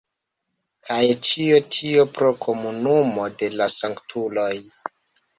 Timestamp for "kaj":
0.85-1.01